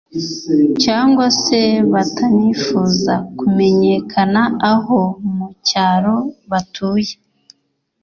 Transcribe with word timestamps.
cyangwa 0.83 1.25
se 1.41 1.59
batanifuza 1.93 3.13
kumenyekana 3.37 4.41
aho 4.73 4.99
mu 5.35 5.47
cyaro 5.67 6.15
batuye 6.49 7.13